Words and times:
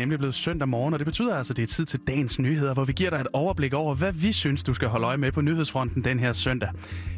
nemlig 0.00 0.18
blevet 0.18 0.34
søndag 0.34 0.68
morgen, 0.68 0.92
og 0.94 0.98
det 1.00 1.06
betyder 1.06 1.36
altså, 1.36 1.52
at 1.52 1.56
det 1.56 1.62
er 1.62 1.66
tid 1.66 1.84
til 1.84 2.00
dagens 2.06 2.38
nyheder, 2.38 2.74
hvor 2.74 2.84
vi 2.84 2.92
giver 2.92 3.10
dig 3.10 3.16
et 3.20 3.26
overblik 3.32 3.74
over, 3.74 3.94
hvad 3.94 4.12
vi 4.12 4.32
synes, 4.32 4.62
du 4.62 4.74
skal 4.74 4.88
holde 4.88 5.06
øje 5.06 5.16
med 5.16 5.32
på 5.32 5.40
nyhedsfronten 5.40 6.04
den 6.04 6.18
her 6.18 6.32
søndag. 6.32 6.68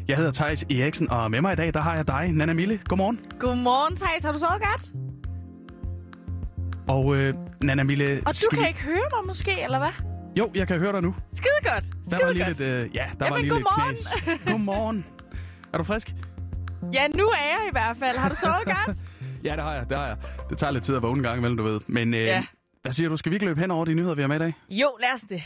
Jeg 0.07 0.17
hedder 0.17 0.31
Thijs 0.31 0.63
Eriksen, 0.63 1.09
og 1.11 1.31
med 1.31 1.41
mig 1.41 1.53
i 1.53 1.55
dag, 1.55 1.73
der 1.73 1.81
har 1.81 1.95
jeg 1.95 2.07
dig, 2.07 2.31
Nana 2.31 2.53
Mille. 2.53 2.79
Godmorgen. 2.85 3.19
Godmorgen, 3.39 3.95
Thijs. 3.95 4.23
Har 4.23 4.31
du 4.31 4.39
sovet 4.39 4.61
godt? 4.61 4.91
Og 6.87 7.15
øh, 7.19 7.33
Nana 7.63 7.83
Mille... 7.83 8.21
Og 8.25 8.33
du 8.35 8.55
kan 8.55 8.67
ikke 8.67 8.79
høre 8.81 9.07
mig 9.13 9.27
måske, 9.27 9.61
eller 9.63 9.77
hvad? 9.77 9.89
Jo, 10.37 10.51
jeg 10.55 10.67
kan 10.67 10.79
høre 10.79 10.91
dig 10.91 11.01
nu. 11.01 11.15
Skide 11.35 11.71
godt. 11.73 11.83
Skide 11.83 12.19
der 12.19 12.25
var 12.25 12.33
lige 12.33 12.45
godt. 12.45 12.59
lidt, 12.59 12.69
øh, 12.73 12.95
ja, 12.95 13.05
der 13.19 13.25
Jamen, 13.25 13.31
var 13.33 13.37
lige 13.37 13.49
godmorgen. 13.49 13.89
lidt 13.89 14.23
knas. 14.23 14.39
Godmorgen. 14.45 15.05
Er 15.73 15.77
du 15.77 15.83
frisk? 15.83 16.15
Ja, 16.93 17.07
nu 17.07 17.23
er 17.23 17.43
jeg 17.45 17.59
i 17.67 17.71
hvert 17.71 17.97
fald. 17.99 18.17
Har 18.17 18.29
du 18.29 18.35
sovet 18.35 18.65
godt? 18.65 18.97
Ja, 19.43 19.51
det 19.55 19.63
har 19.63 19.73
jeg, 19.73 19.89
det 19.89 19.97
har 19.97 20.07
jeg. 20.07 20.17
Det 20.49 20.57
tager 20.57 20.71
lidt 20.71 20.83
tid 20.83 20.95
at 20.95 21.01
vågne 21.01 21.17
en 21.19 21.23
gang 21.23 21.37
imellem, 21.37 21.57
du 21.57 21.63
ved. 21.63 21.79
Men 21.87 22.13
øh, 22.13 22.21
Ja. 22.21 22.43
Hvad 22.83 22.93
siger 22.93 23.09
du, 23.09 23.17
skal 23.17 23.29
vi 23.29 23.35
ikke 23.35 23.45
løbe 23.45 23.59
hen 23.59 23.71
over 23.71 23.85
de 23.85 23.93
nyheder, 23.93 24.15
vi 24.15 24.21
har 24.21 24.27
med 24.27 24.35
i 24.35 24.39
dag? 24.39 24.53
Jo, 24.69 24.89
lad 24.99 25.13
os 25.13 25.21
det. 25.21 25.43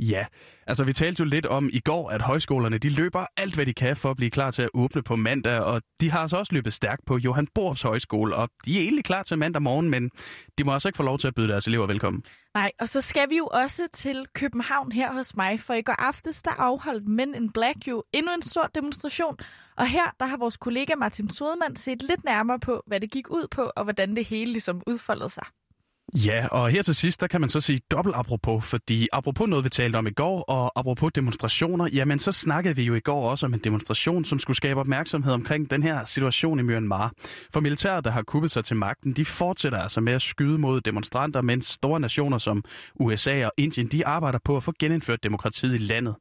Ja, 0.00 0.26
altså 0.66 0.84
vi 0.84 0.92
talte 0.92 1.20
jo 1.20 1.24
lidt 1.24 1.46
om 1.46 1.70
i 1.72 1.80
går, 1.80 2.10
at 2.10 2.22
højskolerne 2.22 2.78
de 2.78 2.88
løber 2.88 3.26
alt, 3.36 3.54
hvad 3.54 3.66
de 3.66 3.74
kan 3.74 3.96
for 3.96 4.10
at 4.10 4.16
blive 4.16 4.30
klar 4.30 4.50
til 4.50 4.62
at 4.62 4.70
åbne 4.74 5.02
på 5.02 5.16
mandag, 5.16 5.60
og 5.60 5.82
de 6.00 6.10
har 6.10 6.18
altså 6.18 6.36
også 6.36 6.54
løbet 6.54 6.72
stærkt 6.72 7.04
på 7.06 7.16
Johan 7.18 7.46
Borups 7.54 7.82
Højskole, 7.82 8.36
og 8.36 8.48
de 8.64 8.78
er 8.78 8.82
egentlig 8.82 9.04
klar 9.04 9.22
til 9.22 9.38
mandag 9.38 9.62
morgen, 9.62 9.90
men 9.90 10.10
de 10.58 10.64
må 10.64 10.72
altså 10.72 10.88
ikke 10.88 10.96
få 10.96 11.02
lov 11.02 11.18
til 11.18 11.28
at 11.28 11.34
byde 11.34 11.48
deres 11.48 11.66
elever 11.66 11.86
velkommen. 11.86 12.22
Nej, 12.54 12.70
og 12.80 12.88
så 12.88 13.00
skal 13.00 13.30
vi 13.30 13.36
jo 13.36 13.46
også 13.46 13.82
til 13.92 14.26
København 14.34 14.92
her 14.92 15.12
hos 15.12 15.36
mig, 15.36 15.60
for 15.60 15.74
i 15.74 15.82
går 15.82 15.96
aftes, 15.98 16.42
der 16.42 16.50
afholdt 16.50 17.08
Men 17.08 17.34
in 17.34 17.52
Black 17.52 17.88
jo 17.88 18.04
endnu 18.12 18.32
en 18.34 18.42
stor 18.42 18.66
demonstration. 18.74 19.36
Og 19.76 19.86
her, 19.86 20.14
der 20.20 20.26
har 20.26 20.36
vores 20.36 20.56
kollega 20.56 20.94
Martin 20.94 21.30
Sodemann 21.30 21.76
set 21.76 22.02
lidt 22.02 22.24
nærmere 22.24 22.58
på, 22.58 22.82
hvad 22.86 23.00
det 23.00 23.10
gik 23.10 23.30
ud 23.30 23.46
på, 23.50 23.70
og 23.76 23.84
hvordan 23.84 24.16
det 24.16 24.24
hele 24.24 24.52
ligesom 24.52 24.82
udfoldede 24.86 25.30
sig. 25.30 25.44
Ja, 26.14 26.46
og 26.46 26.70
her 26.70 26.82
til 26.82 26.94
sidst, 26.94 27.20
der 27.20 27.26
kan 27.26 27.40
man 27.40 27.50
så 27.50 27.60
sige 27.60 27.78
dobbelt 27.90 28.16
apropos, 28.16 28.64
fordi 28.64 29.08
apropos 29.12 29.48
noget, 29.48 29.64
vi 29.64 29.68
talte 29.68 29.96
om 29.96 30.06
i 30.06 30.10
går, 30.10 30.42
og 30.42 30.72
apropos 30.76 31.12
demonstrationer, 31.14 31.88
jamen 31.92 32.18
så 32.18 32.32
snakkede 32.32 32.76
vi 32.76 32.82
jo 32.82 32.94
i 32.94 33.00
går 33.00 33.30
også 33.30 33.46
om 33.46 33.54
en 33.54 33.60
demonstration, 33.60 34.24
som 34.24 34.38
skulle 34.38 34.56
skabe 34.56 34.80
opmærksomhed 34.80 35.32
omkring 35.32 35.70
den 35.70 35.82
her 35.82 36.04
situation 36.04 36.58
i 36.58 36.62
Myanmar. 36.62 37.12
For 37.52 37.60
militæret, 37.60 38.04
der 38.04 38.10
har 38.10 38.22
kuppet 38.22 38.50
sig 38.50 38.64
til 38.64 38.76
magten, 38.76 39.12
de 39.12 39.24
fortsætter 39.24 39.78
altså 39.78 40.00
med 40.00 40.12
at 40.12 40.22
skyde 40.22 40.58
mod 40.58 40.80
demonstranter, 40.80 41.42
mens 41.42 41.66
store 41.66 42.00
nationer 42.00 42.38
som 42.38 42.64
USA 43.00 43.44
og 43.44 43.52
Indien, 43.56 43.86
de 43.86 44.06
arbejder 44.06 44.38
på 44.44 44.56
at 44.56 44.62
få 44.62 44.72
genindført 44.78 45.22
demokratiet 45.22 45.74
i 45.74 45.78
landet. 45.78 46.14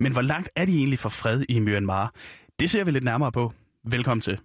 Men 0.00 0.12
hvor 0.12 0.22
langt 0.22 0.50
er 0.56 0.64
de 0.64 0.78
egentlig 0.78 0.98
for 0.98 1.08
fred 1.08 1.44
i 1.48 1.58
Myanmar? 1.58 2.14
Det 2.60 2.70
ser 2.70 2.84
vi 2.84 2.90
lidt 2.90 3.04
nærmere 3.04 3.32
på. 3.32 3.52
Velkommen 3.84 4.20
til. 4.20 4.38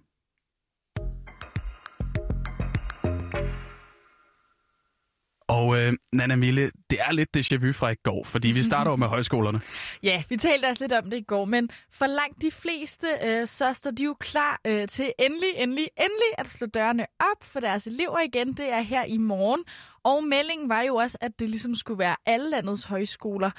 Nana 6.12 6.36
Mille, 6.36 6.70
det 6.90 7.00
er 7.00 7.12
lidt 7.12 7.36
déjà 7.36 7.56
vu 7.56 7.72
fra 7.72 7.90
i 7.90 7.94
går, 7.94 8.24
fordi 8.24 8.48
vi 8.48 8.62
starter 8.62 8.90
jo 8.90 8.96
med 8.96 9.06
højskolerne. 9.06 9.60
Ja, 10.02 10.22
vi 10.28 10.36
talte 10.36 10.66
også 10.66 10.84
lidt 10.84 10.92
om 10.92 11.10
det 11.10 11.16
i 11.16 11.22
går, 11.22 11.44
men 11.44 11.70
for 11.90 12.06
langt 12.06 12.42
de 12.42 12.50
fleste, 12.50 13.06
øh, 13.24 13.46
så 13.46 13.72
står 13.72 13.90
de 13.90 14.04
jo 14.04 14.14
klar 14.20 14.60
øh, 14.64 14.88
til 14.88 15.12
endelig, 15.18 15.48
endelig, 15.56 15.88
endelig 15.96 16.32
at 16.38 16.46
slå 16.46 16.66
dørene 16.66 17.06
op 17.20 17.44
for 17.44 17.60
deres 17.60 17.86
elever 17.86 18.20
igen. 18.20 18.52
Det 18.52 18.72
er 18.72 18.80
her 18.80 19.04
i 19.04 19.16
morgen. 19.16 19.64
Og 20.04 20.24
meldingen 20.24 20.68
var 20.68 20.82
jo 20.82 20.94
også, 20.94 21.18
at 21.20 21.40
det 21.40 21.48
ligesom 21.50 21.74
skulle 21.74 21.98
være 21.98 22.16
alle 22.26 22.50
landets 22.50 22.84
højskoler, 22.84 23.50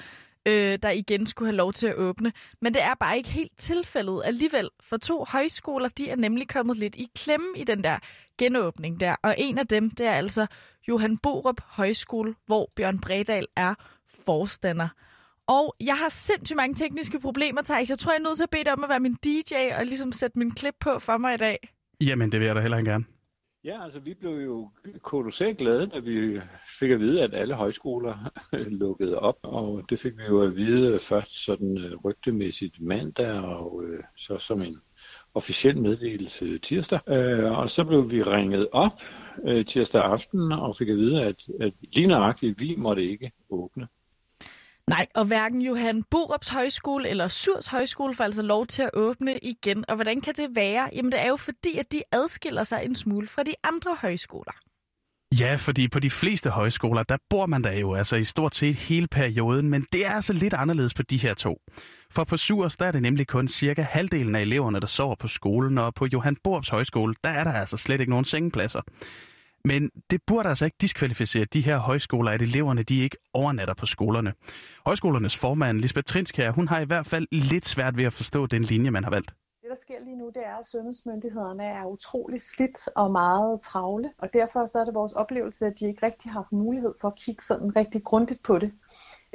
øh, 0.48 0.78
der 0.82 0.90
igen 0.90 1.26
skulle 1.26 1.46
have 1.46 1.56
lov 1.56 1.72
til 1.72 1.86
at 1.86 1.94
åbne. 1.94 2.32
Men 2.60 2.74
det 2.74 2.82
er 2.82 2.94
bare 2.94 3.16
ikke 3.16 3.28
helt 3.28 3.58
tilfældet 3.58 4.22
alligevel, 4.24 4.70
for 4.80 4.96
to 4.96 5.24
højskoler, 5.28 5.88
de 5.88 6.10
er 6.10 6.16
nemlig 6.16 6.48
kommet 6.48 6.76
lidt 6.76 6.96
i 6.96 7.08
klemme 7.14 7.46
i 7.56 7.64
den 7.64 7.84
der 7.84 7.98
genåbning 8.38 9.00
der. 9.00 9.16
Og 9.22 9.34
en 9.38 9.58
af 9.58 9.66
dem, 9.66 9.90
det 9.90 10.06
er 10.06 10.12
altså 10.12 10.46
Johan 10.88 11.18
Borup 11.18 11.60
Højskole, 11.64 12.34
hvor 12.46 12.70
Bjørn 12.76 12.98
Bredal 12.98 13.46
er 13.56 13.74
forstander. 14.26 14.88
Og 15.46 15.76
jeg 15.80 15.96
har 15.98 16.08
sindssygt 16.08 16.56
mange 16.56 16.74
tekniske 16.74 17.20
problemer, 17.20 17.62
Thijs. 17.62 17.90
Jeg 17.90 17.98
tror, 17.98 18.12
jeg 18.12 18.18
er 18.18 18.22
nødt 18.22 18.36
til 18.36 18.42
at 18.42 18.50
bede 18.50 18.64
dig 18.64 18.72
om 18.72 18.84
at 18.84 18.90
være 18.90 19.00
min 19.00 19.14
DJ 19.14 19.54
og 19.78 19.86
ligesom 19.86 20.12
sætte 20.12 20.38
min 20.38 20.50
klip 20.50 20.74
på 20.80 20.98
for 20.98 21.18
mig 21.18 21.34
i 21.34 21.36
dag. 21.36 21.68
Jamen, 22.00 22.32
det 22.32 22.40
vil 22.40 22.46
jeg 22.46 22.54
da 22.54 22.60
heller 22.60 22.78
ikke 22.78 22.90
gerne. 22.90 23.04
Ja, 23.64 23.84
altså 23.84 24.00
vi 24.00 24.14
blev 24.14 24.30
jo 24.30 24.70
kolossalt 25.02 25.58
glade, 25.58 25.86
da 25.86 25.98
vi 25.98 26.40
fik 26.78 26.90
at 26.90 27.00
vide, 27.00 27.22
at 27.22 27.34
alle 27.34 27.54
højskoler 27.54 28.30
lukkede 28.82 29.18
op, 29.18 29.38
og 29.42 29.82
det 29.90 29.98
fik 29.98 30.16
vi 30.16 30.22
jo 30.28 30.42
at 30.42 30.56
vide 30.56 30.98
først 30.98 31.44
sådan 31.44 31.78
øh, 31.78 31.96
rygtemæssigt 32.04 32.80
mandag, 32.80 33.32
og 33.32 33.84
øh, 33.84 34.04
så 34.16 34.38
som 34.38 34.62
en 34.62 34.80
officiel 35.34 35.78
meddelelse 35.78 36.58
tirsdag. 36.58 37.00
Øh, 37.08 37.58
og 37.58 37.70
så 37.70 37.84
blev 37.84 38.10
vi 38.10 38.22
ringet 38.22 38.68
op 38.72 38.92
øh, 39.44 39.64
tirsdag 39.64 40.02
aften 40.02 40.52
og 40.52 40.76
fik 40.76 40.88
at 40.88 40.96
vide, 40.96 41.22
at, 41.22 41.48
at 41.60 41.72
lige 41.94 42.06
nøjagtigt 42.06 42.60
vi 42.60 42.74
måtte 42.76 43.04
ikke 43.04 43.32
åbne. 43.50 43.88
Nej, 44.88 45.06
og 45.14 45.24
hverken 45.24 45.62
Johan 45.62 46.02
Borups 46.10 46.48
Højskole 46.48 47.08
eller 47.08 47.28
Surs 47.28 47.66
Højskole 47.66 48.14
får 48.14 48.24
altså 48.24 48.42
lov 48.42 48.66
til 48.66 48.82
at 48.82 48.90
åbne 48.94 49.38
igen. 49.38 49.84
Og 49.88 49.94
hvordan 49.94 50.20
kan 50.20 50.34
det 50.34 50.56
være? 50.56 50.90
Jamen 50.92 51.12
det 51.12 51.20
er 51.20 51.28
jo 51.28 51.36
fordi, 51.36 51.78
at 51.78 51.92
de 51.92 52.02
adskiller 52.12 52.64
sig 52.64 52.84
en 52.84 52.94
smule 52.94 53.26
fra 53.26 53.42
de 53.42 53.54
andre 53.64 53.96
højskoler. 54.00 54.52
Ja, 55.40 55.54
fordi 55.54 55.88
på 55.88 56.00
de 56.00 56.10
fleste 56.10 56.50
højskoler, 56.50 57.02
der 57.02 57.16
bor 57.30 57.46
man 57.46 57.64
der 57.64 57.72
jo 57.72 57.94
altså 57.94 58.16
i 58.16 58.24
stort 58.24 58.54
set 58.54 58.74
hele 58.74 59.06
perioden, 59.06 59.70
men 59.70 59.86
det 59.92 60.06
er 60.06 60.10
altså 60.10 60.32
lidt 60.32 60.54
anderledes 60.54 60.94
på 60.94 61.02
de 61.02 61.16
her 61.16 61.34
to. 61.34 61.60
For 62.10 62.24
på 62.24 62.36
Surs, 62.36 62.76
der 62.76 62.86
er 62.86 62.92
det 62.92 63.02
nemlig 63.02 63.26
kun 63.26 63.48
cirka 63.48 63.82
halvdelen 63.82 64.34
af 64.34 64.40
eleverne, 64.40 64.80
der 64.80 64.86
sover 64.86 65.14
på 65.14 65.28
skolen, 65.28 65.78
og 65.78 65.94
på 65.94 66.06
Johan 66.12 66.36
Borups 66.44 66.68
Højskole, 66.68 67.14
der 67.24 67.30
er 67.30 67.44
der 67.44 67.52
altså 67.52 67.76
slet 67.76 68.00
ikke 68.00 68.10
nogen 68.10 68.24
sengepladser. 68.24 68.80
Men 69.64 69.90
det 70.10 70.22
burde 70.26 70.48
altså 70.48 70.64
ikke 70.64 70.76
diskvalificere 70.80 71.44
de 71.44 71.60
her 71.60 71.78
højskoler, 71.78 72.30
at 72.30 72.42
eleverne 72.42 72.82
de 72.82 73.00
ikke 73.02 73.16
overnatter 73.32 73.74
på 73.74 73.86
skolerne. 73.86 74.32
Højskolernes 74.86 75.36
formand, 75.36 75.80
Lisbeth 75.80 76.04
Trinskær, 76.04 76.50
hun 76.50 76.68
har 76.68 76.80
i 76.80 76.84
hvert 76.84 77.06
fald 77.06 77.26
lidt 77.30 77.66
svært 77.66 77.96
ved 77.96 78.04
at 78.04 78.12
forstå 78.12 78.46
den 78.46 78.62
linje, 78.62 78.90
man 78.90 79.04
har 79.04 79.10
valgt. 79.10 79.34
Det, 79.62 79.70
der 79.70 79.82
sker 79.82 80.04
lige 80.04 80.16
nu, 80.18 80.26
det 80.26 80.42
er, 80.46 80.56
at 80.56 80.66
sundhedsmyndighederne 80.66 81.64
er 81.64 81.84
utrolig 81.84 82.40
slidt 82.40 82.88
og 82.96 83.10
meget 83.10 83.60
travle, 83.60 84.10
og 84.18 84.28
derfor 84.32 84.66
så 84.66 84.78
er 84.78 84.84
det 84.84 84.94
vores 84.94 85.12
oplevelse, 85.12 85.66
at 85.66 85.80
de 85.80 85.86
ikke 85.86 86.06
rigtig 86.06 86.30
har 86.32 86.40
haft 86.40 86.52
mulighed 86.52 86.94
for 87.00 87.08
at 87.08 87.14
kigge 87.16 87.42
sådan 87.42 87.76
rigtig 87.76 88.04
grundigt 88.04 88.42
på 88.42 88.58
det. 88.58 88.72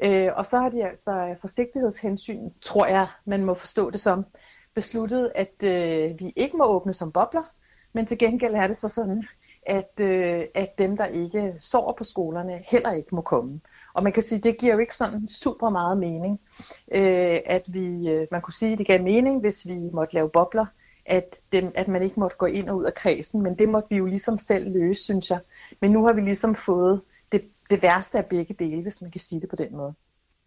Øh, 0.04 0.30
og 0.36 0.46
så 0.46 0.60
har 0.60 0.70
de 0.70 0.84
altså 0.84 1.36
forsigtighedshensyn, 1.42 2.50
tror 2.62 2.86
jeg, 2.86 3.08
man 3.26 3.46
må 3.46 3.54
forstå 3.54 3.90
det 3.90 4.00
som, 4.00 4.26
besluttet, 4.76 5.32
at 5.36 5.54
øh, 5.64 6.20
vi 6.20 6.34
ikke 6.36 6.58
må 6.58 6.66
åbne 6.66 6.94
som 6.94 7.12
bobler, 7.12 7.44
men 7.94 8.06
til 8.06 8.18
gengæld 8.18 8.54
er 8.54 8.68
det 8.68 8.78
så 8.78 8.88
sådan, 8.88 9.24
at, 9.66 10.00
øh, 10.00 10.46
at 10.56 10.78
dem, 10.78 10.98
der 10.98 11.06
ikke 11.06 11.54
sover 11.60 11.94
på 11.94 12.04
skolerne, 12.04 12.62
heller 12.66 12.92
ikke 12.92 13.16
må 13.16 13.22
komme. 13.22 13.62
Og 13.94 14.04
man 14.04 14.14
kan 14.14 14.24
sige, 14.24 14.42
det 14.42 14.58
giver 14.58 14.74
jo 14.74 14.80
ikke 14.80 14.96
sådan 14.96 15.28
super 15.28 15.70
meget 15.70 15.98
mening, 15.98 16.40
øh, 16.92 17.40
at 17.46 17.74
vi, 17.74 18.10
øh, 18.10 18.28
man 18.32 18.42
kunne 18.42 18.54
sige, 18.54 18.78
det 18.78 18.88
gav 18.88 19.02
mening, 19.02 19.40
hvis 19.40 19.68
vi 19.68 19.80
måtte 19.94 20.14
lave 20.14 20.30
bobler, 20.30 20.66
at, 21.06 21.40
dem, 21.52 21.72
at 21.76 21.88
man 21.88 22.04
ikke 22.04 22.20
måtte 22.20 22.38
gå 22.38 22.46
ind 22.46 22.70
og 22.70 22.78
ud 22.78 22.84
af 22.84 22.94
kredsen, 22.94 23.42
men 23.42 23.58
det 23.60 23.70
måtte 23.70 23.90
vi 23.90 23.96
jo 23.96 24.06
ligesom 24.06 24.38
selv 24.38 24.74
løse, 24.74 25.04
synes 25.04 25.30
jeg. 25.30 25.40
Men 25.82 25.92
nu 25.92 26.06
har 26.06 26.14
vi 26.14 26.22
ligesom 26.22 26.56
fået 26.56 27.02
det, 27.32 27.44
det 27.70 27.82
værste 27.82 28.18
af 28.18 28.26
begge 28.26 28.56
dele, 28.60 28.82
hvis 28.82 29.02
man 29.02 29.12
kan 29.12 29.22
sige 29.22 29.42
det 29.42 29.50
på 29.50 29.56
den 29.56 29.76
måde. 29.78 29.94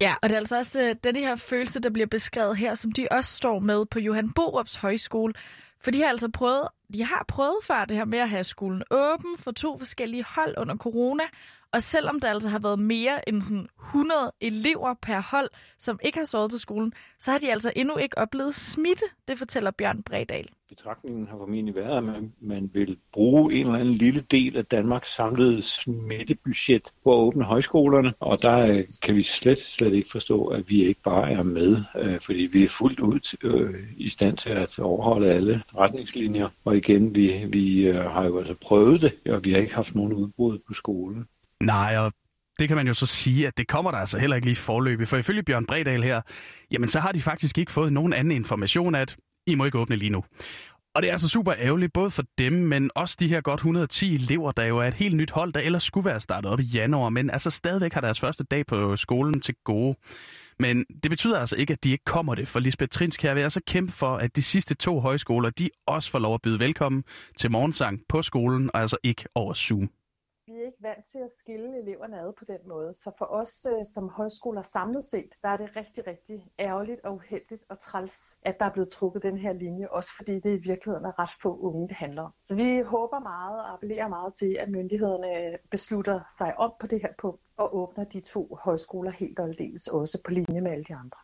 Ja, 0.01 0.15
og 0.23 0.29
det 0.29 0.35
er 0.35 0.39
altså 0.39 0.57
også 0.57 0.81
øh, 0.81 0.97
den 1.05 1.17
her 1.17 1.37
følelse, 1.37 1.81
der 1.81 1.91
bliver 1.91 2.07
beskrevet 2.07 2.57
her, 2.57 2.75
som 2.75 2.93
de 2.93 3.09
også 3.11 3.33
står 3.33 3.59
med 3.59 3.87
på 3.87 3.99
Johan 3.99 4.33
Borups 4.33 4.75
Højskole. 4.75 5.35
For 5.81 5.91
de 5.91 6.03
har 6.03 6.09
altså 6.09 6.31
prøvet, 6.31 6.69
de 6.93 7.05
har 7.05 7.25
prøvet 7.29 7.59
før 7.65 7.85
det 7.85 7.97
her 7.97 8.05
med 8.05 8.19
at 8.19 8.29
have 8.29 8.45
skolen 8.45 8.83
åben 8.91 9.39
for 9.39 9.51
to 9.51 9.79
forskellige 9.79 10.25
hold 10.25 10.55
under 10.59 10.77
corona. 10.77 11.25
Og 11.73 11.83
selvom 11.83 12.21
der 12.21 12.29
altså 12.29 12.49
har 12.49 12.59
været 12.59 12.79
mere 12.79 13.29
end 13.29 13.43
sådan 13.43 13.69
100 13.87 14.33
elever 14.41 14.95
per 15.03 15.21
hold, 15.21 15.51
som 15.79 15.99
ikke 16.03 16.19
har 16.19 16.25
sovet 16.25 16.51
på 16.51 16.57
skolen, 16.57 16.93
så 17.19 17.31
har 17.31 17.39
de 17.39 17.53
altså 17.53 17.73
endnu 17.77 17.97
ikke 17.97 18.19
oplevet 18.19 18.55
smitte, 18.55 19.05
det 19.29 19.39
fortæller 19.39 19.71
Bjørn 19.71 20.03
Bredal. 20.03 20.49
Betragtningen 20.69 21.27
har 21.27 21.37
formentlig 21.37 21.75
været, 21.75 21.97
at 21.97 22.05
man, 22.05 22.33
man 22.41 22.71
vil 22.75 22.97
bruge 23.13 23.55
en 23.55 23.67
eller 23.67 23.79
anden 23.79 23.95
lille 23.95 24.21
del 24.21 24.57
af 24.57 24.65
Danmarks 24.65 25.15
samlede 25.15 25.63
smittebudget 25.63 26.93
på 27.05 27.13
at 27.13 27.17
åbne 27.17 27.45
højskolerne, 27.45 28.15
og 28.21 28.43
der 28.43 28.59
øh, 28.59 28.85
kan 29.03 29.17
vi 29.17 29.23
slet, 29.23 29.59
slet 29.59 29.95
ikke 29.95 30.11
forstå, 30.11 30.47
at 30.47 30.71
vi 30.71 30.85
ikke 30.85 31.03
bare 31.03 31.33
er 31.33 31.43
med, 31.43 31.77
øh, 31.99 32.21
fordi 32.21 32.49
vi 32.53 32.65
er 32.65 32.69
fuldt 32.69 33.01
ud 33.01 33.37
øh, 33.43 33.75
i 33.97 34.09
stand 34.09 34.37
til 34.37 34.51
at 34.51 34.79
overholde 34.79 35.33
alle 35.33 35.63
retningslinjer. 35.77 36.49
Og 36.65 36.77
igen, 36.77 37.17
vi, 37.17 37.45
vi 37.49 37.87
øh, 37.87 38.05
har 38.05 38.25
jo 38.25 38.39
altså 38.39 38.55
prøvet 38.55 39.01
det, 39.01 39.33
og 39.33 39.45
vi 39.45 39.53
har 39.53 39.59
ikke 39.59 39.75
haft 39.75 39.95
nogen 39.95 40.13
udbrud 40.13 40.59
på 40.59 40.75
skolen. 40.75 41.27
Nej, 41.63 41.97
og 41.99 42.13
det 42.59 42.69
kan 42.69 42.77
man 42.77 42.87
jo 42.87 42.95
så 42.95 43.07
sige, 43.07 43.47
at 43.47 43.59
det 43.59 43.69
kommer 43.69 43.91
der 43.91 43.99
altså 43.99 44.19
heller 44.19 44.37
ikke 44.37 44.47
lige 44.47 44.57
forløbig. 44.57 45.09
For 45.09 45.17
ifølge 45.17 45.43
Bjørn 45.43 45.67
Bredal 45.67 46.03
her, 46.03 46.21
jamen 46.71 46.89
så 46.89 47.01
har 47.01 47.13
de 47.13 47.23
faktisk 47.23 47.59
ikke 47.59 47.73
fået 47.73 47.93
nogen 47.93 48.13
anden 48.13 48.31
information, 48.31 48.95
at 48.95 49.17
I 49.47 49.55
må 49.55 49.65
ikke 49.65 49.79
åbne 49.79 49.97
lige 49.97 50.11
nu. 50.11 50.25
Og 50.95 51.03
det 51.03 51.09
er 51.09 51.13
altså 51.13 51.29
super 51.29 51.55
ærgerligt, 51.59 51.93
både 51.93 52.11
for 52.11 52.25
dem, 52.39 52.53
men 52.53 52.91
også 52.95 53.17
de 53.21 53.29
her 53.29 53.41
godt 53.41 53.59
110 53.59 54.15
elever, 54.15 54.53
der 54.53 54.65
jo 54.65 54.79
er 54.79 54.89
et 54.89 54.95
helt 54.95 55.17
nyt 55.17 55.31
hold, 55.31 55.53
der 55.53 55.61
ellers 55.61 55.83
skulle 55.83 56.05
være 56.05 56.21
startet 56.21 56.51
op 56.51 56.61
i 56.61 56.63
januar, 56.63 57.09
men 57.09 57.31
altså 57.31 57.51
stadigvæk 57.51 57.93
har 57.93 58.01
deres 58.01 58.21
første 58.21 58.45
dag 58.45 58.67
på 58.67 58.97
skolen 58.97 59.41
til 59.41 59.55
gode. 59.65 59.97
Men 60.59 60.85
det 61.03 61.11
betyder 61.11 61.39
altså 61.39 61.57
ikke, 61.57 61.73
at 61.73 61.85
de 61.85 61.91
ikke 61.91 62.05
kommer 62.05 62.35
det, 62.35 62.49
for 62.49 62.61
Lisbeth 62.61 62.89
Trinskær 62.89 63.35
vil 63.35 63.41
altså 63.41 63.61
kæmpe 63.67 63.93
for, 63.93 64.17
at 64.17 64.37
de 64.37 64.43
sidste 64.43 64.75
to 64.75 65.01
højskoler, 65.01 65.51
de 65.51 65.71
også 65.87 66.11
får 66.11 66.19
lov 66.19 66.35
at 66.35 66.43
byde 66.43 66.59
velkommen 66.59 67.05
til 67.39 67.51
morgensang 67.51 68.01
på 68.09 68.23
skolen, 68.23 68.71
og 68.75 68.81
altså 68.81 68.97
ikke 69.03 69.25
over 69.35 69.55
Zoom. 69.55 69.91
Vi 70.49 70.53
er 70.53 70.67
ikke 70.67 70.83
vant 70.83 71.05
til 71.13 71.19
at 71.19 71.33
skille 71.39 71.79
eleverne 71.83 72.21
ad 72.21 72.33
på 72.33 72.45
den 72.45 72.59
måde. 72.69 72.95
Så 72.95 73.11
for 73.19 73.25
os 73.25 73.67
øh, 73.71 73.87
som 73.95 74.09
højskoler 74.09 74.63
samlet 74.63 75.05
set, 75.05 75.33
der 75.43 75.49
er 75.49 75.57
det 75.57 75.77
rigtig, 75.77 76.07
rigtig 76.07 76.47
ærgerligt 76.59 77.01
og 77.05 77.15
uheldigt 77.15 77.65
og 77.69 77.79
træls, 77.79 78.39
at 78.43 78.59
der 78.59 78.67
er 78.67 78.73
blevet 78.73 78.89
trukket 78.89 79.23
den 79.23 79.39
her 79.39 79.53
linje, 79.53 79.89
også 79.89 80.11
fordi 80.17 80.35
det 80.35 80.51
i 80.59 80.69
virkeligheden 80.69 81.05
er 81.05 81.19
ret 81.19 81.31
få 81.43 81.59
unge, 81.59 81.89
det 81.89 81.97
handler 81.97 82.23
om. 82.23 82.33
Så 82.45 82.55
vi 82.55 82.81
håber 82.81 83.19
meget 83.19 83.61
og 83.61 83.73
appellerer 83.73 84.09
meget 84.09 84.35
til, 84.35 84.57
at 84.61 84.69
myndighederne 84.69 85.59
beslutter 85.71 86.21
sig 86.39 86.59
op 86.59 86.79
på 86.79 86.87
det 86.87 87.01
her 87.01 87.13
punkt 87.19 87.41
og 87.57 87.77
åbner 87.77 88.05
de 88.05 88.21
to 88.21 88.59
højskoler 88.65 89.11
helt 89.11 89.39
og 89.39 89.49
aldeles 89.49 89.87
også 89.87 90.19
på 90.25 90.31
linje 90.31 90.61
med 90.61 90.71
alle 90.71 90.85
de 90.85 90.95
andre. 90.95 91.19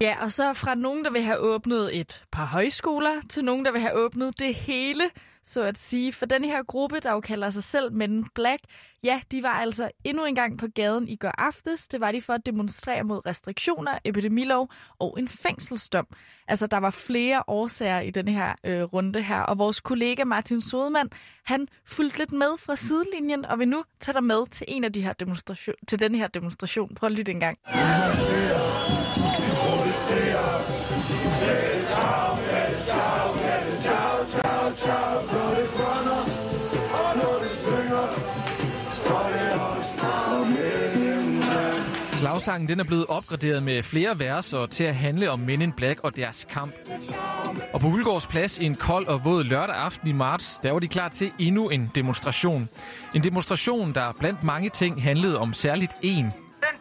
Ja, 0.00 0.16
og 0.22 0.30
så 0.30 0.52
fra 0.52 0.74
nogen, 0.74 1.04
der 1.04 1.10
vil 1.10 1.22
have 1.22 1.38
åbnet 1.38 2.00
et 2.00 2.24
par 2.32 2.46
højskoler, 2.46 3.20
til 3.28 3.44
nogen, 3.44 3.64
der 3.64 3.72
vil 3.72 3.80
have 3.80 3.94
åbnet 3.94 4.40
det 4.40 4.54
hele, 4.54 5.10
så 5.44 5.62
at 5.62 5.78
sige. 5.78 6.12
For 6.12 6.26
den 6.26 6.44
her 6.44 6.62
gruppe, 6.62 7.00
der 7.00 7.12
jo 7.12 7.20
kalder 7.20 7.50
sig 7.50 7.64
selv 7.64 7.92
Men 7.92 8.28
Black, 8.34 8.62
ja, 9.02 9.20
de 9.32 9.42
var 9.42 9.48
altså 9.48 9.90
endnu 10.04 10.24
en 10.24 10.34
gang 10.34 10.58
på 10.58 10.66
gaden 10.74 11.08
i 11.08 11.16
går 11.16 11.32
aftes. 11.38 11.88
Det 11.88 12.00
var 12.00 12.12
de 12.12 12.22
for 12.22 12.32
at 12.32 12.46
demonstrere 12.46 13.02
mod 13.04 13.26
restriktioner, 13.26 13.98
epidemilov 14.04 14.70
og 14.98 15.18
en 15.18 15.28
fængselsdom. 15.28 16.06
Altså, 16.48 16.66
der 16.66 16.76
var 16.76 16.90
flere 16.90 17.42
årsager 17.46 18.00
i 18.00 18.10
den 18.10 18.28
her 18.28 18.54
øh, 18.64 18.82
runde 18.82 19.22
her, 19.22 19.40
og 19.40 19.58
vores 19.58 19.80
kollega 19.80 20.24
Martin 20.24 20.60
Sodemann, 20.60 21.10
han 21.44 21.68
fulgte 21.84 22.18
lidt 22.18 22.32
med 22.32 22.58
fra 22.58 22.76
sidelinjen, 22.76 23.44
og 23.44 23.58
vil 23.58 23.68
nu 23.68 23.84
tage 24.00 24.12
dig 24.12 24.24
med 24.24 24.46
til 24.50 24.64
en 24.68 24.84
af 24.84 24.92
de 24.92 25.02
her 25.02 25.12
demonstration, 25.12 25.74
til 25.88 26.00
den 26.00 26.14
her 26.14 26.26
demonstration. 26.26 26.94
Prøv 26.94 27.08
lige 27.08 27.30
en 27.30 27.40
gang. 27.40 27.58
Slagsangen 42.12 42.68
den 42.68 42.80
er 42.80 42.84
blevet 42.84 43.06
opgraderet 43.06 43.62
med 43.62 43.82
flere 43.82 44.18
verser 44.18 44.66
til 44.66 44.84
at 44.84 44.94
handle 44.94 45.30
om 45.30 45.38
Men 45.38 45.62
in 45.62 45.72
Black 45.72 46.00
og 46.00 46.16
deres 46.16 46.46
kamp. 46.50 46.74
Og 47.72 47.80
på 47.80 47.86
Ulgårds 47.86 48.26
Plads 48.26 48.58
en 48.58 48.74
kold 48.74 49.06
og 49.06 49.24
våd 49.24 49.44
lørdag 49.44 49.76
aften 49.76 50.08
i 50.08 50.12
marts, 50.12 50.58
der 50.62 50.72
var 50.72 50.78
de 50.78 50.88
klar 50.88 51.08
til 51.08 51.32
endnu 51.38 51.68
en 51.68 51.90
demonstration. 51.94 52.68
En 53.14 53.24
demonstration, 53.24 53.94
der 53.94 54.12
blandt 54.18 54.44
mange 54.44 54.68
ting 54.68 55.02
handlede 55.02 55.38
om 55.38 55.52
særligt 55.52 55.92
én. 55.92 56.06
Den 56.06 56.30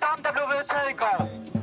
dom, 0.02 0.24
der 0.24 0.32
blev 0.32 0.44
vedtaget 0.58 0.90
i 0.90 0.98
går. 0.98 1.61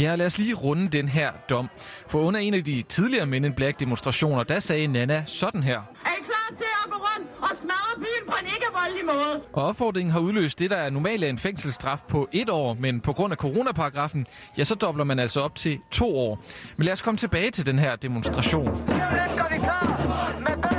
Ja, 0.00 0.14
lad 0.16 0.26
os 0.26 0.38
lige 0.38 0.54
runde 0.54 0.88
den 0.88 1.08
her 1.08 1.30
dom. 1.50 1.70
For 2.08 2.18
under 2.20 2.40
en 2.40 2.54
af 2.54 2.64
de 2.64 2.82
tidligere 2.88 3.26
Men 3.26 3.44
in 3.44 3.52
Black 3.52 3.80
demonstrationer, 3.80 4.42
der 4.42 4.58
sagde 4.58 4.86
Nana 4.86 5.22
sådan 5.26 5.62
her. 5.62 5.78
Er 5.78 5.80
I 5.80 6.22
klar 6.22 6.56
til 6.56 6.64
at 6.84 6.90
gå 6.90 6.96
rundt 6.96 7.30
og 7.42 7.48
smadre 7.60 7.96
byen 7.96 8.28
på 8.28 8.34
en 8.42 8.46
ikke-voldelig 8.46 9.06
måde? 9.06 9.44
Og 9.52 9.64
opfordringen 9.64 10.12
har 10.12 10.20
udløst 10.20 10.58
det, 10.58 10.70
der 10.70 10.76
er 10.76 10.90
normalt 10.90 11.24
er 11.24 11.28
en 11.28 11.38
fængselsstraf 11.38 11.98
på 12.08 12.28
et 12.32 12.50
år, 12.50 12.74
men 12.74 13.00
på 13.00 13.12
grund 13.12 13.32
af 13.32 13.36
coronaparagrafen, 13.36 14.26
ja, 14.58 14.64
så 14.64 14.74
dobler 14.74 15.04
man 15.04 15.18
altså 15.18 15.40
op 15.40 15.54
til 15.54 15.78
to 15.90 16.16
år. 16.18 16.42
Men 16.76 16.84
lad 16.84 16.92
os 16.92 17.02
komme 17.02 17.18
tilbage 17.18 17.50
til 17.50 17.66
den 17.66 17.78
her 17.78 17.96
demonstration. 17.96 18.64
Lidt 18.66 19.38
går 19.38 19.48
vi 19.50 19.58
klar 19.58 20.38
med 20.40 20.69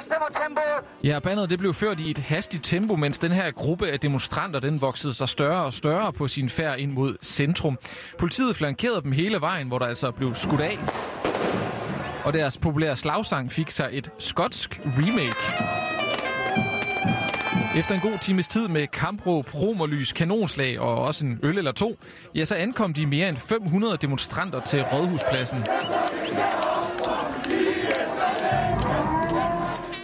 bestemmer 0.00 0.26
tempoet. 0.46 1.04
Ja, 1.04 1.18
bandet 1.18 1.50
det 1.50 1.58
blev 1.58 1.74
ført 1.74 2.00
i 2.00 2.10
et 2.10 2.18
hastigt 2.18 2.64
tempo, 2.64 2.96
mens 2.96 3.18
den 3.18 3.32
her 3.32 3.50
gruppe 3.50 3.88
af 3.88 4.00
demonstranter 4.00 4.60
den 4.60 4.80
voksede 4.80 5.14
sig 5.14 5.28
større 5.28 5.64
og 5.64 5.72
større 5.72 6.12
på 6.12 6.28
sin 6.28 6.48
færd 6.48 6.78
ind 6.78 6.92
mod 6.92 7.16
centrum. 7.22 7.78
Politiet 8.18 8.56
flankerede 8.56 9.02
dem 9.02 9.12
hele 9.12 9.40
vejen, 9.40 9.68
hvor 9.68 9.78
der 9.78 9.86
altså 9.86 10.10
blev 10.10 10.34
skudt 10.34 10.60
af. 10.60 10.78
Og 12.24 12.32
deres 12.32 12.58
populære 12.58 12.96
slagsang 12.96 13.52
fik 13.52 13.70
sig 13.70 13.88
et 13.92 14.10
skotsk 14.18 14.80
remake. 14.84 15.80
Efter 17.76 17.94
en 17.94 18.00
god 18.00 18.18
times 18.18 18.48
tid 18.48 18.68
med 18.68 18.86
kampråb, 18.86 19.54
romerlys, 19.54 20.12
kanonslag 20.12 20.80
og 20.80 20.98
også 20.98 21.24
en 21.24 21.40
øl 21.42 21.58
eller 21.58 21.72
to, 21.72 21.98
ja, 22.34 22.44
så 22.44 22.54
ankom 22.54 22.94
de 22.94 23.06
mere 23.06 23.28
end 23.28 23.36
500 23.36 23.96
demonstranter 23.96 24.60
til 24.60 24.82
Rådhuspladsen. 24.82 25.58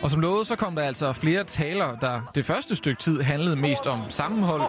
Og 0.06 0.10
som 0.10 0.20
lovet, 0.20 0.46
så 0.46 0.56
kom 0.56 0.76
der 0.76 0.82
altså 0.82 1.12
flere 1.12 1.44
taler, 1.44 1.96
der 1.98 2.20
det 2.34 2.46
første 2.46 2.76
stykke 2.76 3.02
tid 3.02 3.20
handlede 3.20 3.56
mest 3.56 3.86
om 3.86 4.00
sammenhold. 4.08 4.62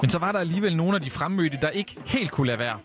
Men 0.00 0.10
så 0.10 0.18
var 0.18 0.32
der 0.32 0.38
alligevel 0.38 0.76
nogle 0.76 0.94
af 0.94 1.02
de 1.02 1.10
fremmødte, 1.10 1.58
der 1.62 1.70
ikke 1.70 1.96
helt 2.06 2.30
kunne 2.30 2.46
lade 2.46 2.58
være. 2.58 2.78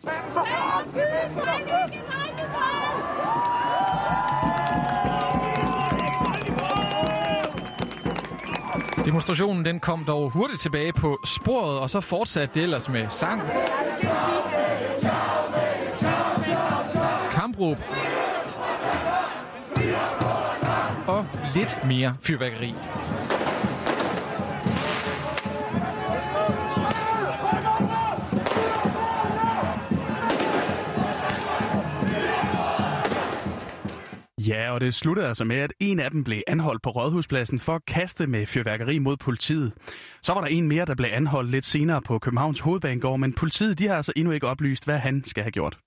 Demonstrationen 9.06 9.66
den 9.66 9.80
kom 9.80 10.04
dog 10.08 10.30
hurtigt 10.30 10.62
tilbage 10.62 10.94
på 10.94 11.18
sporet, 11.25 11.80
og 11.80 11.90
så 11.90 12.00
fortsatte 12.00 12.56
det 12.56 12.64
ellers 12.64 12.90
med 12.90 13.06
sang, 13.10 13.42
kampråb 17.31 17.78
lidt 21.57 21.86
mere 21.88 22.15
fyrværkeri. 22.21 22.74
Ja, 34.48 34.71
og 34.71 34.81
det 34.81 34.94
sluttede 34.94 35.27
altså 35.27 35.44
med, 35.44 35.56
at 35.56 35.74
en 35.80 36.00
af 36.00 36.12
dem 36.12 36.24
blev 36.24 36.42
anholdt 36.48 36.81
på 36.81 36.89
Rådhuspladsen 36.89 37.59
for 37.59 37.75
at 37.75 37.86
kaste 37.86 38.27
med 38.27 38.45
fyrværkeri 38.45 39.00
mod 39.00 39.18
politiet. 39.18 39.74
Så 40.21 40.33
var 40.33 40.42
der 40.42 40.48
en 40.48 40.68
mere, 40.68 40.86
der 40.86 40.95
blev 40.95 41.09
anholdt 41.13 41.51
lidt 41.51 41.65
senere 41.65 42.01
på 42.01 42.19
Københavns 42.19 42.59
Hovedbanegård, 42.59 43.19
men 43.19 43.33
politiet 43.33 43.80
de 43.80 43.87
har 43.87 43.95
altså 43.95 44.14
endnu 44.16 44.31
ikke 44.31 44.47
oplyst, 44.47 44.85
hvad 44.85 44.97
han 44.97 45.23
skal 45.23 45.44
have 45.44 45.52
gjort. 45.52 45.78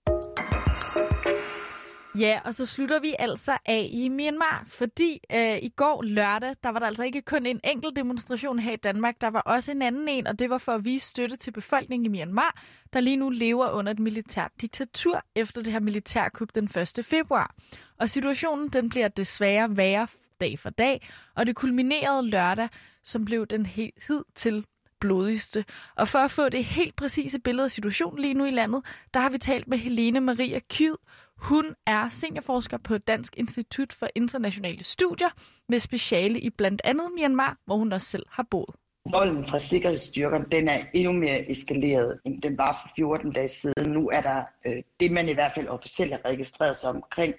Ja, 2.19 2.41
og 2.45 2.55
så 2.55 2.67
slutter 2.67 3.01
vi 3.01 3.15
altså 3.19 3.59
af 3.67 3.89
i 3.93 4.09
Myanmar, 4.09 4.65
fordi 4.67 5.21
øh, 5.33 5.59
i 5.63 5.69
går 5.69 6.03
lørdag, 6.03 6.55
der 6.65 6.71
var 6.71 6.79
der 6.79 6.87
altså 6.87 7.05
ikke 7.05 7.23
kun 7.23 7.47
en 7.47 7.61
enkelt 7.65 7.97
demonstration 7.97 8.59
her 8.59 8.73
i 8.73 8.77
Danmark, 8.77 9.21
der 9.21 9.29
var 9.29 9.41
også 9.41 9.73
en 9.73 9.83
anden 9.83 10.09
en, 10.09 10.27
og 10.27 10.39
det 10.39 10.51
var 10.51 10.59
for 10.59 10.73
at 10.73 10.85
vise 10.85 11.09
støtte 11.09 11.37
til 11.37 11.51
befolkningen 11.51 12.15
i 12.15 12.19
Myanmar, 12.19 12.63
der 12.93 13.01
lige 13.01 13.17
nu 13.17 13.29
lever 13.29 13.71
under 13.71 13.93
et 13.93 13.99
militært 13.99 14.51
diktatur 14.61 15.23
efter 15.35 15.63
det 15.63 15.73
her 15.73 15.81
militærkup 15.81 16.49
den 16.55 16.65
1. 16.99 17.05
februar. 17.05 17.55
Og 17.99 18.11
situationen 18.11 18.69
den 18.69 18.89
bliver 18.89 19.09
desværre 19.09 19.77
værre 19.77 20.09
dag 20.41 20.59
for 20.59 20.71
dag, 20.71 21.09
og 21.35 21.47
det 21.47 21.57
kulminerede 21.57 22.31
lørdag, 22.31 22.69
som 23.03 23.25
blev 23.25 23.47
den 23.47 23.67
helt 23.67 24.07
hidtil 24.09 24.65
blodigste. 25.01 25.65
Og 25.97 26.09
for 26.09 26.19
at 26.19 26.31
få 26.31 26.49
det 26.49 26.65
helt 26.65 26.97
præcise 26.97 27.39
billede 27.39 27.65
af 27.65 27.71
situationen 27.71 28.19
lige 28.23 28.35
nu 28.35 28.45
i 28.45 28.51
landet, 28.51 28.85
der 29.15 29.21
har 29.21 29.31
vi 29.31 29.39
talt 29.39 29.69
med 29.69 29.79
Helene 29.79 30.21
Maria 30.21 30.61
Kyd. 30.71 30.95
Hun 31.37 31.75
er 31.87 32.09
seniorforsker 32.09 32.79
på 32.79 32.99
Dansk 32.99 33.37
Institut 33.37 33.93
for 33.93 34.09
Internationale 34.15 34.85
Studier 34.85 35.29
med 35.69 35.79
speciale 35.79 36.41
i 36.41 36.51
blandt 36.51 36.81
andet 36.85 37.07
Myanmar, 37.17 37.57
hvor 37.65 37.77
hun 37.77 37.93
også 37.93 38.07
selv 38.07 38.27
har 38.29 38.47
boet. 38.51 38.75
Volden 39.11 39.47
fra 39.47 39.59
sikkerhedsstyrkerne, 39.59 40.45
den 40.53 40.69
er 40.69 40.79
endnu 40.95 41.13
mere 41.13 41.51
eskaleret, 41.51 42.21
end 42.25 42.43
den 42.43 42.59
var 42.59 42.81
for 42.83 42.95
14 42.97 43.33
dage 43.33 43.49
siden. 43.49 43.93
Nu 43.93 44.09
er 44.09 44.21
der 44.21 44.45
øh, 44.67 44.83
det, 45.01 45.13
man 45.13 45.29
i 45.29 45.33
hvert 45.33 45.53
fald 45.55 45.69
officielt 45.69 46.13
har 46.13 46.25
registreret 46.25 46.77
sig 46.77 46.91
omkring 46.91 47.35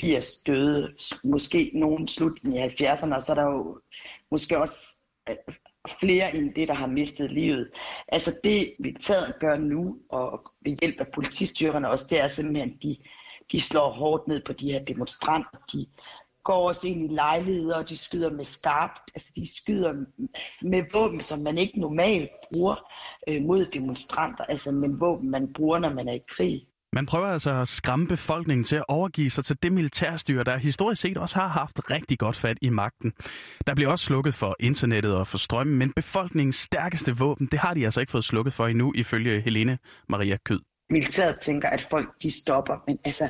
80 0.00 0.36
døde, 0.36 0.94
måske 1.24 1.70
nogen 1.74 2.08
slutningen 2.08 2.64
i 2.64 2.66
70'erne, 2.66 3.14
og 3.14 3.22
så 3.22 3.32
er 3.32 3.34
der 3.34 3.50
jo 3.50 3.80
måske 4.30 4.58
også 4.58 4.96
øh, 5.28 5.36
flere 5.86 6.36
end 6.36 6.54
det, 6.54 6.68
der 6.68 6.74
har 6.74 6.86
mistet 6.86 7.32
livet. 7.32 7.70
Altså 8.08 8.34
det, 8.44 8.74
militæret 8.78 9.34
gør 9.40 9.56
nu, 9.56 9.96
og 10.08 10.52
ved 10.64 10.76
hjælp 10.80 11.00
af 11.00 11.06
politistyrkerne 11.14 11.88
også, 11.88 12.06
det 12.10 12.20
er 12.20 12.28
simpelthen, 12.28 12.70
at 12.70 12.82
de, 12.82 12.96
de 13.52 13.60
slår 13.60 13.90
hårdt 13.90 14.28
ned 14.28 14.42
på 14.46 14.52
de 14.52 14.72
her 14.72 14.84
demonstranter. 14.84 15.58
De 15.72 15.86
går 16.44 16.68
også 16.68 16.88
ind 16.88 17.10
i 17.10 17.14
lejligheder, 17.14 17.76
og 17.76 17.88
de 17.88 17.96
skyder 17.96 18.30
med 18.30 18.44
skarpt. 18.44 19.10
Altså 19.14 19.32
de 19.36 19.56
skyder 19.56 19.92
med 20.62 20.84
våben, 20.92 21.20
som 21.20 21.38
man 21.38 21.58
ikke 21.58 21.80
normalt 21.80 22.30
bruger 22.42 22.92
øh, 23.28 23.42
mod 23.42 23.66
demonstranter. 23.66 24.44
Altså 24.44 24.70
med 24.72 24.98
våben, 24.98 25.30
man 25.30 25.52
bruger, 25.52 25.78
når 25.78 25.90
man 25.90 26.08
er 26.08 26.12
i 26.12 26.22
krig. 26.28 26.66
Man 26.96 27.06
prøver 27.06 27.26
altså 27.26 27.50
at 27.50 27.68
skræmme 27.68 28.08
befolkningen 28.08 28.64
til 28.64 28.76
at 28.76 28.84
overgive 28.88 29.30
sig 29.30 29.44
til 29.44 29.56
det 29.62 29.72
militærstyre, 29.72 30.44
der 30.44 30.56
historisk 30.56 31.02
set 31.02 31.16
også 31.16 31.34
har 31.34 31.48
haft 31.48 31.90
rigtig 31.90 32.18
godt 32.18 32.36
fat 32.36 32.58
i 32.62 32.68
magten. 32.68 33.12
Der 33.66 33.74
bliver 33.74 33.90
også 33.90 34.04
slukket 34.04 34.34
for 34.34 34.56
internettet 34.60 35.14
og 35.14 35.26
for 35.26 35.38
strømmen, 35.38 35.76
men 35.76 35.92
befolkningens 35.92 36.56
stærkeste 36.56 37.16
våben, 37.16 37.48
det 37.52 37.58
har 37.58 37.74
de 37.74 37.84
altså 37.84 38.00
ikke 38.00 38.10
fået 38.10 38.24
slukket 38.24 38.52
for 38.52 38.66
endnu, 38.66 38.92
ifølge 38.94 39.40
Helene 39.40 39.78
Maria 40.08 40.36
Kød. 40.44 40.60
Militæret 40.90 41.40
tænker, 41.40 41.68
at 41.68 41.86
folk 41.90 42.08
de 42.22 42.30
stopper, 42.30 42.76
men 42.86 42.98
altså 43.04 43.28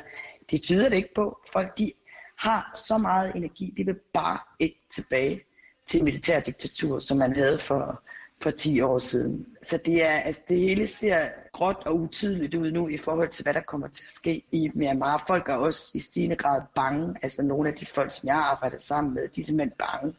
Det 0.51 0.61
tyder 0.61 0.89
det 0.89 0.95
ikke 0.95 1.13
på. 1.15 1.39
Folk 1.53 1.77
de 1.77 1.91
har 2.37 2.71
så 2.75 2.97
meget 2.97 3.35
energi, 3.35 3.73
de 3.77 3.85
vil 3.85 3.95
bare 4.13 4.39
ikke 4.59 4.79
tilbage 4.95 5.41
til 5.85 6.03
militærdiktatur, 6.03 6.99
som 6.99 7.17
man 7.17 7.35
havde 7.35 7.59
for, 7.59 8.03
for 8.41 8.51
10 8.51 8.81
år 8.81 8.97
siden. 8.99 9.45
Så 9.63 9.79
det, 9.85 10.03
er, 10.03 10.11
altså, 10.11 10.41
det 10.49 10.59
hele 10.59 10.87
ser 10.87 11.29
gråt 11.53 11.83
og 11.85 11.99
utydeligt 11.99 12.55
ud 12.55 12.71
nu 12.71 12.87
i 12.87 12.97
forhold 12.97 13.29
til, 13.29 13.43
hvad 13.43 13.53
der 13.53 13.61
kommer 13.61 13.87
til 13.87 14.03
at 14.03 14.13
ske 14.13 14.43
i 14.51 14.71
Myanmar. 14.73 15.23
Folk 15.27 15.49
er 15.49 15.55
også 15.55 15.91
i 15.95 15.99
stigende 15.99 16.35
grad 16.35 16.61
bange. 16.75 17.15
Altså 17.21 17.43
nogle 17.43 17.69
af 17.69 17.75
de 17.75 17.85
folk, 17.85 18.11
som 18.11 18.27
jeg 18.27 18.35
har 18.35 18.43
arbejdet 18.43 18.81
sammen 18.81 19.13
med, 19.13 19.27
de 19.27 19.41
er 19.41 19.45
simpelthen 19.45 19.73
bange 19.77 20.13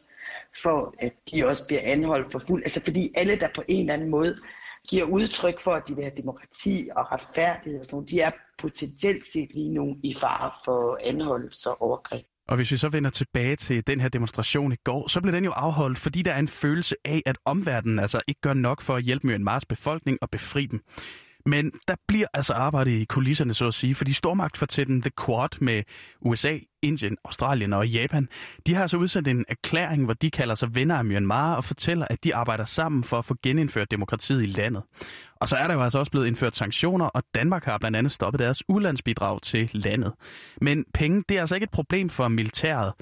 for, 0.63 0.93
at 0.99 1.13
de 1.31 1.45
også 1.45 1.67
bliver 1.67 1.81
anholdt 1.83 2.31
for 2.31 2.39
fuld. 2.39 2.63
Altså 2.63 2.81
fordi 2.81 3.13
alle, 3.15 3.39
der 3.39 3.47
på 3.55 3.63
en 3.67 3.79
eller 3.79 3.93
anden 3.93 4.09
måde 4.09 4.37
giver 4.89 5.05
udtryk 5.05 5.59
for, 5.59 5.71
at 5.71 5.87
de 5.87 5.95
vil 5.95 6.03
have 6.03 6.15
demokrati 6.17 6.89
og 6.95 7.11
retfærdighed 7.11 7.79
og 7.79 7.85
sådan 7.85 8.05
de 8.05 8.21
er 8.21 8.31
potentielt 8.57 9.23
set 9.33 9.49
lige 9.53 9.73
nu 9.73 9.97
i 10.03 10.13
fare 10.13 10.51
for 10.65 10.99
anholdelse 11.03 11.69
og 11.69 11.81
overgreb. 11.81 12.25
Og 12.49 12.55
hvis 12.55 12.71
vi 12.71 12.77
så 12.77 12.89
vender 12.89 13.09
tilbage 13.09 13.55
til 13.55 13.87
den 13.87 14.01
her 14.01 14.09
demonstration 14.09 14.71
i 14.71 14.75
går, 14.83 15.07
så 15.07 15.21
blev 15.21 15.33
den 15.33 15.45
jo 15.45 15.51
afholdt, 15.51 15.97
fordi 15.97 16.21
der 16.21 16.33
er 16.33 16.39
en 16.39 16.47
følelse 16.47 16.95
af, 17.05 17.23
at 17.25 17.37
omverdenen 17.45 17.99
altså 17.99 18.21
ikke 18.27 18.41
gør 18.41 18.53
nok 18.53 18.81
for 18.81 18.95
at 18.95 19.03
hjælpe 19.03 19.27
Myanmars 19.27 19.65
befolkning 19.65 20.17
og 20.21 20.29
befri 20.29 20.65
dem. 20.65 20.83
Men 21.45 21.71
der 21.87 21.95
bliver 22.07 22.27
altså 22.33 22.53
arbejdet 22.53 22.91
i 22.91 23.05
kulisserne, 23.05 23.53
så 23.53 23.67
at 23.67 23.73
sige, 23.73 23.95
fordi 23.95 24.13
stormagtfortætten 24.13 25.01
The 25.01 25.11
Quad 25.25 25.49
med 25.61 25.83
USA, 26.21 26.57
Indien, 26.81 27.17
Australien 27.25 27.73
og 27.73 27.87
Japan, 27.87 28.29
de 28.67 28.73
har 28.73 28.81
altså 28.81 28.97
udsendt 28.97 29.27
en 29.27 29.45
erklæring, 29.47 30.05
hvor 30.05 30.13
de 30.13 30.31
kalder 30.31 30.55
sig 30.55 30.75
venner 30.75 30.95
af 30.95 31.05
Myanmar 31.05 31.55
og 31.55 31.63
fortæller, 31.63 32.05
at 32.09 32.23
de 32.23 32.35
arbejder 32.35 32.63
sammen 32.63 33.03
for 33.03 33.17
at 33.17 33.25
få 33.25 33.35
genindført 33.43 33.91
demokratiet 33.91 34.43
i 34.43 34.45
landet. 34.45 34.83
Og 35.41 35.47
så 35.47 35.55
er 35.55 35.67
der 35.67 35.73
jo 35.73 35.83
altså 35.83 35.99
også 35.99 36.11
blevet 36.11 36.27
indført 36.27 36.55
sanktioner, 36.55 37.05
og 37.05 37.23
Danmark 37.35 37.65
har 37.65 37.77
blandt 37.77 37.97
andet 37.97 38.11
stoppet 38.11 38.39
deres 38.39 38.63
ulandsbidrag 38.69 39.41
til 39.41 39.69
landet. 39.73 40.13
Men 40.61 40.85
penge, 40.93 41.23
det 41.29 41.37
er 41.37 41.41
altså 41.41 41.55
ikke 41.55 41.63
et 41.63 41.71
problem 41.71 42.09
for 42.09 42.27
militæret. 42.27 42.93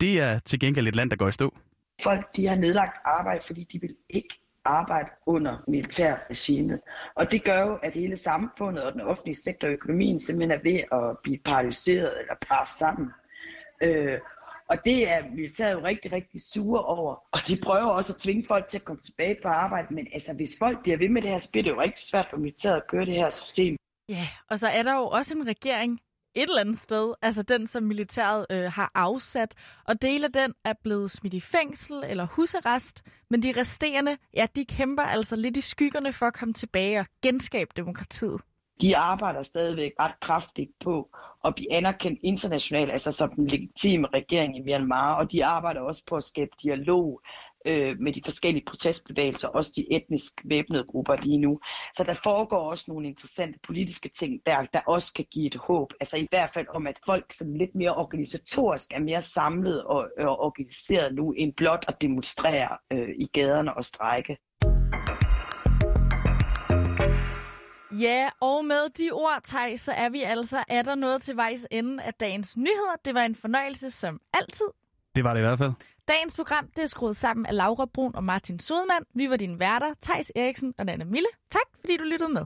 Det 0.00 0.20
er 0.20 0.38
til 0.38 0.60
gengæld 0.60 0.88
et 0.88 0.96
land, 0.96 1.10
der 1.10 1.16
går 1.16 1.28
i 1.28 1.32
stå. 1.32 1.54
Folk 2.02 2.36
de 2.36 2.46
har 2.46 2.56
nedlagt 2.56 2.96
arbejde, 3.04 3.44
fordi 3.46 3.64
de 3.72 3.80
vil 3.80 3.94
ikke 4.10 4.38
arbejde 4.64 5.08
under 5.26 5.56
militærregimet. 5.68 6.80
Og 7.14 7.32
det 7.32 7.44
gør 7.44 7.60
jo, 7.60 7.78
at 7.82 7.94
hele 7.94 8.16
samfundet 8.16 8.84
og 8.84 8.92
den 8.92 9.00
offentlige 9.00 9.36
sektor 9.36 9.68
og 9.68 9.74
økonomien 9.74 10.20
simpelthen 10.20 10.58
er 10.58 10.62
ved 10.62 10.80
at 10.92 11.18
blive 11.22 11.38
paralyseret 11.44 12.20
eller 12.20 12.34
presset 12.48 12.78
sammen. 12.78 13.10
Øh, 13.82 14.18
og 14.70 14.84
det 14.84 15.08
er 15.08 15.30
militæret 15.30 15.72
jo 15.72 15.84
rigtig, 15.84 16.12
rigtig 16.12 16.40
sure 16.40 16.84
over. 16.84 17.14
Og 17.32 17.38
de 17.48 17.56
prøver 17.56 17.86
også 17.86 18.12
at 18.12 18.20
tvinge 18.20 18.44
folk 18.46 18.66
til 18.66 18.78
at 18.78 18.84
komme 18.84 19.02
tilbage 19.02 19.36
på 19.42 19.48
arbejde. 19.48 19.94
Men 19.94 20.08
altså, 20.12 20.34
hvis 20.34 20.56
folk 20.58 20.82
bliver 20.82 20.98
ved 20.98 21.08
med 21.08 21.22
det 21.22 21.30
her, 21.30 21.38
så 21.38 21.50
bliver 21.50 21.64
det 21.64 21.70
jo 21.70 21.80
rigtig 21.80 22.08
svært 22.08 22.26
for 22.30 22.36
militæret 22.36 22.76
at 22.76 22.86
køre 22.86 23.06
det 23.06 23.14
her 23.14 23.30
system. 23.30 23.76
Ja, 24.08 24.28
og 24.50 24.58
så 24.58 24.68
er 24.68 24.82
der 24.82 24.94
jo 24.94 25.06
også 25.06 25.34
en 25.34 25.46
regering 25.46 26.00
et 26.34 26.42
eller 26.42 26.60
andet 26.60 26.78
sted, 26.78 27.14
altså 27.22 27.42
den, 27.42 27.66
som 27.66 27.82
militæret 27.82 28.46
øh, 28.50 28.72
har 28.72 28.90
afsat, 28.94 29.54
og 29.84 30.02
dele 30.02 30.24
af 30.24 30.32
den 30.32 30.54
er 30.64 30.72
blevet 30.82 31.10
smidt 31.10 31.34
i 31.34 31.40
fængsel 31.40 32.04
eller 32.06 32.26
husarrest, 32.26 33.02
men 33.30 33.42
de 33.42 33.52
resterende, 33.56 34.16
ja, 34.34 34.46
de 34.56 34.64
kæmper 34.64 35.02
altså 35.02 35.36
lidt 35.36 35.56
i 35.56 35.60
skyggerne 35.60 36.12
for 36.12 36.26
at 36.26 36.34
komme 36.34 36.54
tilbage 36.54 37.00
og 37.00 37.06
genskabe 37.22 37.70
demokratiet. 37.76 38.40
De 38.80 38.96
arbejder 38.96 39.42
stadigvæk 39.42 39.92
ret 40.00 40.20
kraftigt 40.20 40.70
på 40.80 41.10
at 41.44 41.54
blive 41.54 41.72
anerkendt 41.72 42.20
internationalt, 42.22 42.90
altså 42.90 43.12
som 43.12 43.34
den 43.36 43.46
legitime 43.46 44.08
regering 44.14 44.56
i 44.56 44.62
Myanmar, 44.62 45.14
og 45.14 45.32
de 45.32 45.44
arbejder 45.44 45.80
også 45.80 46.02
på 46.08 46.16
at 46.16 46.22
skabe 46.22 46.50
dialog 46.62 47.20
øh, 47.66 47.98
med 48.00 48.12
de 48.12 48.20
forskellige 48.24 48.64
protestbevægelser, 48.66 49.48
også 49.48 49.72
de 49.76 49.92
etnisk 49.92 50.32
væbnede 50.44 50.84
grupper 50.84 51.16
lige 51.16 51.38
nu. 51.38 51.60
Så 51.96 52.04
der 52.04 52.12
foregår 52.12 52.70
også 52.70 52.84
nogle 52.88 53.08
interessante 53.08 53.58
politiske 53.62 54.08
ting 54.08 54.40
der, 54.46 54.66
der 54.72 54.80
også 54.86 55.12
kan 55.16 55.26
give 55.30 55.46
et 55.46 55.54
håb. 55.54 55.92
Altså 56.00 56.16
i 56.16 56.26
hvert 56.30 56.50
fald 56.54 56.66
om, 56.68 56.86
at 56.86 56.98
folk 57.06 57.32
sådan 57.32 57.56
lidt 57.56 57.74
mere 57.74 57.94
organisatorisk 57.94 58.92
er 58.94 59.00
mere 59.00 59.22
samlet 59.22 59.84
og, 59.84 60.08
og 60.18 60.40
organiseret 60.40 61.14
nu, 61.14 61.32
end 61.32 61.52
blot 61.56 61.84
at 61.88 62.00
demonstrere 62.00 62.76
øh, 62.92 63.08
i 63.18 63.26
gaderne 63.26 63.76
og 63.76 63.84
strække. 63.84 64.36
Ja, 68.00 68.30
og 68.40 68.64
med 68.64 68.90
de 68.98 69.10
ord, 69.12 69.40
Tej, 69.44 69.76
så 69.76 69.92
er 69.92 70.08
vi 70.08 70.22
altså 70.22 70.64
er 70.68 70.82
der 70.82 70.94
noget 70.94 71.22
til 71.22 71.36
vejs 71.36 71.66
ende 71.70 72.02
af 72.02 72.14
dagens 72.14 72.56
nyheder. 72.56 72.96
Det 73.04 73.14
var 73.14 73.22
en 73.22 73.34
fornøjelse 73.36 73.90
som 73.90 74.20
altid. 74.32 74.66
Det 75.16 75.24
var 75.24 75.32
det 75.34 75.40
i 75.40 75.42
hvert 75.42 75.58
fald. 75.58 75.72
Dagens 76.08 76.34
program 76.34 76.68
det 76.76 76.82
er 76.82 76.86
skruet 76.86 77.16
sammen 77.16 77.46
af 77.46 77.56
Laura 77.56 77.86
Brun 77.86 78.14
og 78.14 78.24
Martin 78.24 78.60
Sodemann. 78.60 79.04
Vi 79.14 79.30
var 79.30 79.36
dine 79.36 79.60
værter, 79.60 79.94
Tejs 80.00 80.32
Eriksen 80.36 80.74
og 80.78 80.86
Nana 80.86 81.04
Mille. 81.04 81.28
Tak, 81.50 81.80
fordi 81.80 81.96
du 81.96 82.04
lyttede 82.04 82.32
med. 82.32 82.44